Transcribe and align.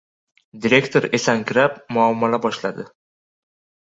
Direktor 0.63 1.05
esankirab 1.17 1.75
muomala 1.97 2.39
boshladi: 2.47 2.87